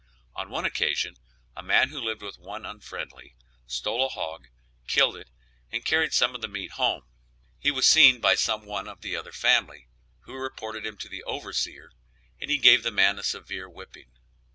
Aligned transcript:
On 0.35 0.49
one 0.49 0.65
occasion 0.65 1.13
a 1.55 1.61
man, 1.61 1.89
who 1.89 1.99
lived 2.01 2.23
with 2.23 2.39
one 2.39 2.65
unfriendly, 2.65 3.35
stole 3.67 4.03
a 4.03 4.09
hog, 4.09 4.47
killed 4.87 5.15
it, 5.15 5.29
and 5.71 5.85
carried 5.85 6.11
some 6.11 6.33
of 6.33 6.41
the 6.41 6.47
meat 6.47 6.71
home. 6.71 7.03
He 7.59 7.69
was 7.69 7.85
seen 7.85 8.19
by 8.19 8.33
some 8.33 8.65
one 8.65 8.87
of 8.87 9.01
the 9.01 9.15
other 9.15 9.31
family, 9.31 9.89
who 10.21 10.33
reported 10.33 10.87
him 10.87 10.97
to 10.97 11.07
the 11.07 11.21
overseer, 11.25 11.91
and 12.41 12.49
he 12.49 12.57
gave 12.57 12.81
the 12.81 12.89
man 12.89 13.19
a 13.19 13.23
severe 13.23 13.69
whipping. 13.69 14.09